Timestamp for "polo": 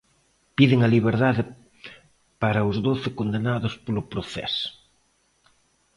3.85-4.03